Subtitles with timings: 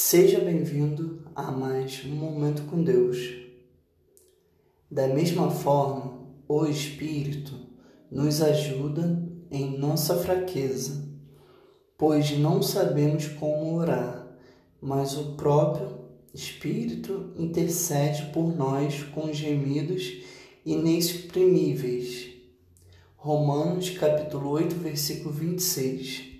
[0.00, 3.34] Seja bem-vindo a mais um momento com Deus.
[4.88, 7.52] Da mesma forma, o Espírito
[8.08, 11.04] nos ajuda em nossa fraqueza,
[11.98, 14.38] pois não sabemos como orar,
[14.80, 15.98] mas o próprio
[16.32, 20.22] Espírito intercede por nós com gemidos
[20.64, 22.36] inexprimíveis.
[23.16, 26.37] Romanos capítulo 8, versículo 26.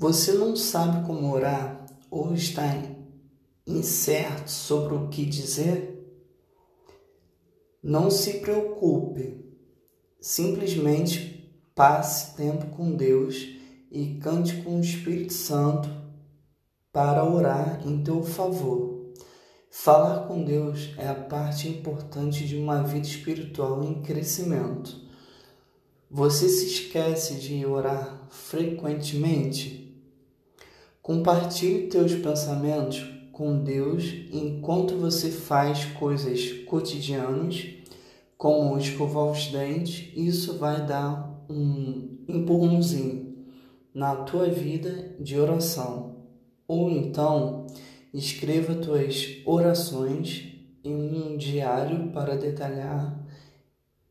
[0.00, 2.62] Você não sabe como orar ou está
[3.66, 6.08] incerto sobre o que dizer?
[7.82, 9.44] Não se preocupe.
[10.20, 13.44] Simplesmente passe tempo com Deus
[13.90, 15.88] e cante com o Espírito Santo
[16.92, 19.12] para orar em teu favor.
[19.68, 24.96] Falar com Deus é a parte importante de uma vida espiritual em crescimento.
[26.08, 29.87] Você se esquece de orar frequentemente?
[31.08, 37.66] Compartilhe teus pensamentos com Deus enquanto você faz coisas cotidianas,
[38.36, 40.12] como escovar os dentes.
[40.14, 43.38] Isso vai dar um empurrãozinho
[43.94, 46.26] na tua vida de oração.
[46.68, 47.66] Ou então,
[48.12, 50.48] escreva tuas orações
[50.84, 53.18] em um diário para detalhar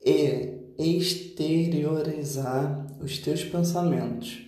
[0.03, 4.39] e exteriorizar os teus pensamentos.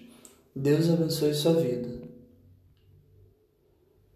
[0.56, 2.09] Deus abençoe sua vida.